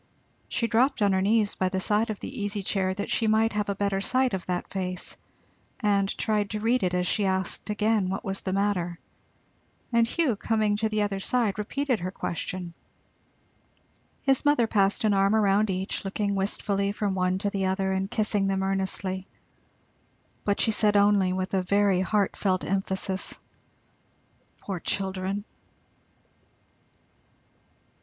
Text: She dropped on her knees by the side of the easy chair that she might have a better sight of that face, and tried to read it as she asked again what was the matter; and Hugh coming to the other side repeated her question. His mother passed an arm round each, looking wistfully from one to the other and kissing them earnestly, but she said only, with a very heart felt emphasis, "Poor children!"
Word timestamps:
She 0.49 0.65
dropped 0.65 1.03
on 1.03 1.11
her 1.13 1.21
knees 1.21 1.53
by 1.53 1.69
the 1.69 1.79
side 1.79 2.09
of 2.09 2.19
the 2.19 2.41
easy 2.41 2.63
chair 2.63 2.91
that 2.95 3.11
she 3.11 3.27
might 3.27 3.53
have 3.53 3.69
a 3.69 3.75
better 3.75 4.01
sight 4.01 4.33
of 4.33 4.43
that 4.47 4.67
face, 4.67 5.15
and 5.79 6.09
tried 6.17 6.49
to 6.49 6.59
read 6.59 6.81
it 6.81 6.95
as 6.95 7.05
she 7.05 7.23
asked 7.27 7.69
again 7.69 8.09
what 8.09 8.25
was 8.25 8.41
the 8.41 8.51
matter; 8.51 8.97
and 9.93 10.07
Hugh 10.07 10.35
coming 10.35 10.75
to 10.77 10.89
the 10.89 11.03
other 11.03 11.19
side 11.19 11.59
repeated 11.59 11.99
her 11.99 12.09
question. 12.09 12.73
His 14.23 14.43
mother 14.43 14.65
passed 14.65 15.03
an 15.03 15.13
arm 15.13 15.35
round 15.35 15.69
each, 15.69 16.03
looking 16.03 16.33
wistfully 16.33 16.91
from 16.91 17.13
one 17.13 17.37
to 17.37 17.51
the 17.51 17.67
other 17.67 17.91
and 17.91 18.09
kissing 18.09 18.47
them 18.47 18.63
earnestly, 18.63 19.27
but 20.43 20.59
she 20.59 20.71
said 20.71 20.97
only, 20.97 21.31
with 21.31 21.53
a 21.53 21.61
very 21.61 22.01
heart 22.01 22.35
felt 22.35 22.63
emphasis, 22.63 23.37
"Poor 24.61 24.79
children!" 24.79 25.43